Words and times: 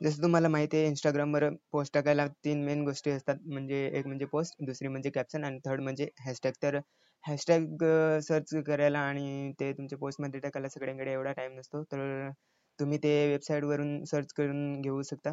जसं 0.00 0.22
तुम्हाला 0.22 0.48
माहिती 0.48 0.76
आहे 0.76 0.86
इंस्टाग्रामवर 0.86 1.48
पोस्ट 1.72 1.92
टाकायला 1.94 2.26
तीन 2.44 2.62
मेन 2.64 2.84
गोष्टी 2.84 3.10
असतात. 3.10 3.36
म्हणजे 3.44 3.84
एक 3.88 4.06
म्हणजे 4.06 4.24
पोस्ट 4.26 4.64
दुसरी 4.66 4.88
म्हणजे 4.88 5.10
कॅप्शन 5.10 5.44
आणि 5.44 5.58
थर्ड 5.64 5.80
म्हणजे 5.80 6.08
हॅशटॅग 6.20 6.52
तर 6.62 6.78
हॅशटॅग 7.24 7.84
सर्च 8.22 8.54
करायला 8.66 8.98
आणि 9.00 9.52
ते 9.60 9.72
तुमच्या 9.72 9.98
पोस्टमध्ये 9.98 10.40
टाकायला 10.40 10.68
सगळ्यांकडे 10.68 11.12
एवढा 11.12 11.32
टाईम 11.32 11.58
नसतो. 11.58 11.82
तर 11.84 12.30
तुम्ही 12.78 12.98
ते 12.98 13.10
वेबसाईटवरून 13.28 14.04
सर्च 14.04 14.32
करून 14.32 14.80
घेऊ 14.80 15.02
शकता. 15.02 15.32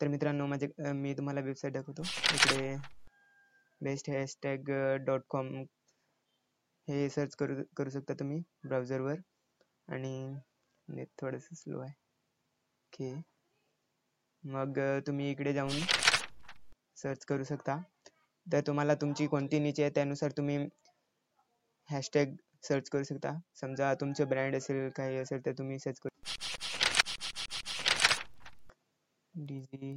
तर 0.00 0.08
मित्रांनो 0.08 0.46
माझे 0.46 0.68
मी 0.94 1.12
तुम्हाला 1.14 1.40
वेबसाईट 1.40 1.72
दाखवतो. 1.74 2.02
इकडे 2.02 2.76
बेस्ट 3.80 4.10
हॅशटॅग 4.10 4.70
डॉट 5.06 5.22
कॉम 5.28 5.54
हे 6.88 7.08
सर्च 7.10 7.34
करू 7.34 7.54
करू 7.76 7.90
शकता 7.90 8.14
तुम्ही 8.14 8.42
ब्राउझरवर 8.64 9.20
आणि 9.88 10.14
नेट 10.88 11.08
थोडंसं 11.18 11.54
स्लो 11.54 11.80
आहे. 11.80 11.92
ओके 12.92 13.14
मग 14.44 14.78
तुम्ही 15.06 15.30
इकडे 15.30 15.52
जाऊन 15.52 15.80
सर्च 16.96 17.24
करू 17.24 17.44
शकता. 17.44 17.76
तर 18.46 18.60
तुम्हाला 18.66 18.94
तुमची 18.96 19.26
कोणती 19.26 19.58
नीच 19.60 19.80
आहे 19.80 19.90
त्यानुसार 19.90 20.30
तुम्ही 20.36 20.58
हॅशटॅग 21.88 22.34
सर्च 22.64 22.88
करू 22.90 23.02
शकता. 23.04 23.32
समजा 23.54 23.92
तुमचं 23.96 24.28
ब्रँड 24.28 24.56
असेल 24.56 24.88
काही 24.96 25.16
असेल 25.18 25.44
तर 25.46 25.52
तुम्ही 25.58 25.78
सर्च 25.78 26.00
करू 26.00 26.10
डीजी 29.34 29.94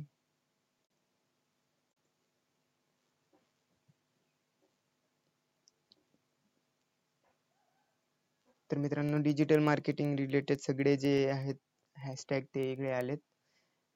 तर 8.69 8.77
मित्रांनो 8.77 9.17
डिजिटल 9.23 9.59
मार्केटिंग 9.61 10.15
रिलेटेड 10.19 10.59
सगळे 10.59 10.95
जे 10.97 11.13
आहेत 11.29 11.55
हॅशटॅग 11.95 12.43
ते 12.55 12.71
इकडे 12.71 12.91
आलेत. 12.93 13.19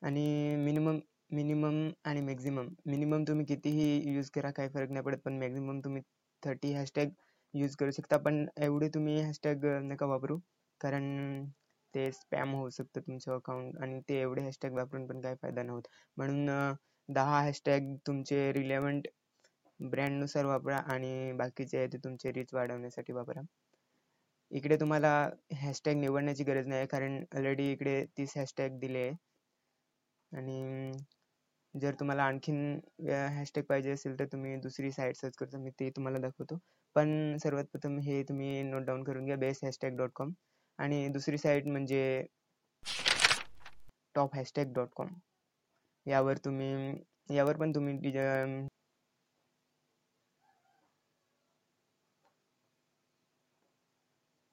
आणि 0.02 0.55
मिनिमम 0.57 0.99
मिनिमम 1.31 1.75
आणि 2.05 2.21
मॅक्झिमम 2.21 2.67
मिनिमम 2.85 3.23
तुम्ही 3.23 3.45
कितीही 3.45 4.13
यूज 4.13 4.30
करा 4.31 4.52
काही 4.52 4.69
फरक 4.69 4.89
नाही 4.91 5.05
पडत. 5.05 5.17
पण 5.25 5.38
मॅक्झिमम 5.39 5.80
तुम्ही 5.81 6.02
थर्टी 6.44 6.71
हॅशटॅग 6.73 7.09
यूज 7.53 7.75
करू 7.75 7.91
शकता. 7.91 8.17
पण 8.17 8.45
एवढे 8.57 8.89
तुम्ही 8.94 9.19
हॅशटॅग 9.22 9.66
नका 9.83 10.05
वापरू. 10.07 10.38
कारण 10.81 11.45
ते 11.94 12.11
स्पॅम 12.11 12.53
होऊ 12.55 12.69
शकतं 12.69 13.02
तुमचं 13.02 13.33
अकाउंट 13.35 13.77
आणि 13.83 13.99
ते 14.09 14.19
एवढे 14.22 14.41
हॅशटॅग 14.41 14.73
वापरून 14.73 15.05
पण 15.07 15.22
काही 15.22 15.35
फायदा 15.41 15.63
नव्हत 15.63 15.88
म्हणून 16.17 16.45
दहा 17.09 17.39
हॅशटॅग 17.41 17.94
तुमचे 18.07 18.52
रिलेवंट 18.53 19.07
ब्रँडनुसार 19.79 20.45
वापरा 20.45 20.77
आणि 20.94 21.31
बाकीचे 21.38 21.77
आहे 21.77 21.88
ते 21.88 21.97
तुमचे 21.97 22.31
रीच 22.31 22.53
वाढवण्यासाठी 22.53 23.13
वापरा. 23.13 23.41
इकडे 24.52 24.75
तुम्हाला 24.79 25.09
हॅशटॅग 25.55 25.95
निवडण्याची 25.97 26.44
गरज 26.44 26.67
नाही 26.67 26.88
कारण 26.88 27.23
ऑलरेडी 27.35 27.72
इकडे 27.72 28.03
तीस 28.17 28.38
हॅशटॅग 28.38 28.79
दिले. 28.79 28.99
आहे 28.99 29.16
आणि 30.31 30.91
जर 31.73 31.93
तुम्हाला 31.99 32.23
आणखीन 32.23 32.79
हॅशटॅग 33.09 33.63
पाहिजे 33.63 33.91
असेल 33.91 34.17
तर 34.19 34.25
तुम्ही 34.25 34.55
दुसरी 34.61 34.91
साईट 34.91 35.15
सर्च 35.15 35.35
करता 35.38 35.57
मी 35.57 35.69
ते 35.79 35.89
तुम्हाला 35.89 36.19
दाखवतो. 36.19 36.57
पण 36.95 37.38
सर्वात 37.38 37.65
प्रथम 37.65 37.97
हे 37.99 38.21
तुम्ही 38.29 38.61
नोट 38.63 38.83
डाऊन 38.83 39.03
करून 39.03 39.25
घ्या 39.25 39.35
बेस्ट 39.38 39.65
हॅशटॅग 39.65 39.97
डॉट 39.97 40.11
कॉम 40.15 40.31
आणि 40.79 41.07
दुसरी 41.09 41.38
साईट 41.38 41.67
म्हणजे 41.67 42.01
टॉप 44.15 44.35
हॅशटॅग 44.35 44.73
डॉट 44.73 44.89
कॉम 44.95 45.13
यावर 46.05 46.38
तुम्ही 46.38 46.71
यावर 47.29 47.57
पण 47.57 47.71
तुम्ही 47.75 47.97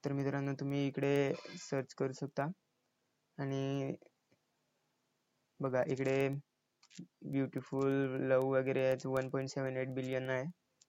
तर 0.04 0.12
मित्रांनो 0.12 0.52
तुम्ही 0.54 0.86
इकडे 0.86 1.12
सर्च 1.60 1.94
करू 1.94 2.12
शकता. 2.12 2.46
आणि 3.38 3.92
बघा 5.60 5.82
इकडे 5.92 6.28
ब्युटिफुल 7.32 7.92
लव 8.30 8.44
वगैरे 8.54 8.94
one 9.06 9.28
point 9.30 9.48
seven 9.50 9.76
eight 9.76 9.88
billion 9.94 10.30
आहे. 10.30 10.44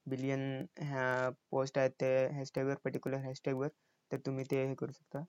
बिलियन 0.05 0.41
ह्या 0.81 1.29
पोस्ट 1.51 1.77
आहेत 1.77 1.91
ते 2.01 2.07
हॅशटॅगवर 2.35 2.75
पर्टिक्युलर 2.83 3.19
हॅशटॅगवर 3.25 3.67
तर 4.11 4.17
तुम्ही 4.25 4.45
ते 4.51 4.65
हे 4.65 4.73
करू 4.75 4.91
शकता. 4.91 5.23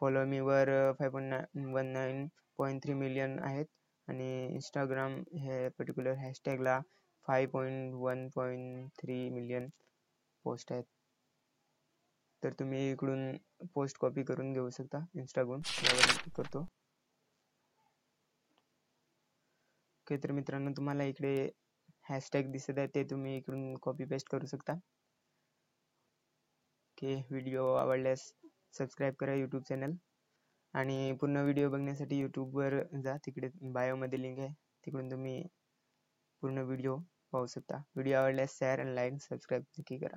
follow 0.00 0.24
मीवर 0.26 0.68
five 0.98 1.08
point 1.10 1.28
nine 1.30 1.72
one 1.74 1.86
nine 1.92 2.26
point 2.58 2.82
three 2.84 2.94
million 2.94 3.38
आहेत. 3.42 3.66
आणि 4.08 4.46
इंस्टाग्राम 4.54 5.12
हे 5.42 5.68
particular 5.78 6.14
हॅशटॅगला 6.18 6.80
five 7.26 7.46
point 7.46 7.94
one 7.94 8.28
point 8.34 8.88
three 9.00 9.28
million 9.30 9.68
post 10.44 10.72
आहेत. 10.72 10.84
तर 12.42 12.52
तुम्ही 12.60 12.90
इकडून 12.90 13.36
पोस्ट 13.74 13.98
कॉपी 14.00 14.22
करून 14.24 14.52
घेऊ 14.52 14.70
शकता. 14.70 15.04
इंस्टाग्राम 15.14 15.60
करतो. 16.36 16.66
ओके 20.12 20.16
तर 20.18 20.32
मित्रांनो 20.32 20.70
तुम्हाला 20.76 21.04
इकडे 21.04 21.30
हॅशटॅग 22.04 22.50
दिसत 22.52 22.78
आहे 22.78 22.86
ते 22.94 23.02
तुम्ही 23.10 23.36
इकडून 23.36 23.74
कॉपी 23.82 24.04
पेस्ट 24.04 24.28
करू 24.30 24.46
शकता. 24.46 24.72
ओके 26.92 27.14
व्हिडिओ 27.30 27.64
आवडल्यास 27.74 28.20
सबस्क्राईब 28.78 29.14
करा 29.20 29.34
यूट्यूब 29.34 29.62
चॅनल 29.68 29.92
आणि 30.74 31.12
पूर्ण 31.20 31.42
व्हिडिओ 31.42 31.70
बघण्यासाठी 31.70 32.18
यूट्यूबवर 32.18 32.78
जा 33.04 33.16
तिकडे 33.26 33.48
बायोमध्ये 33.72 34.20
लिंक 34.22 34.38
आहे 34.38 34.52
तिकडून 34.84 35.10
तुम्ही 35.10 35.42
पूर्ण 36.42 36.62
व्हिडिओ 36.62 36.96
पाहू 37.32 37.46
शकता. 37.46 37.76
व्हिडिओ 37.94 38.16
आवडल्यास 38.18 38.58
शेअर 38.58 38.80
आणि 38.80 38.94
लाईक 38.94 39.20
सबस्क्राईब 39.22 39.62
नक्की 39.78 39.98
करा. 39.98 40.16